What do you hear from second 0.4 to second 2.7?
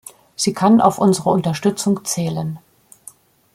kann auf unsere Unterstützung zählen.